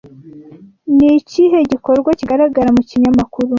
[0.95, 3.49] Ni ikihe gikorwa kigaragara mu kinyamakuru